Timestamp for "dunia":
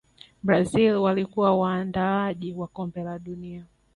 3.19-3.65